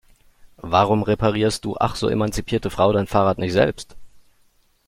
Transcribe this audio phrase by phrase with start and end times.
[0.57, 3.95] Warum reparierst du ach so emanzipierte Frau dein Fahrrad nicht selbst?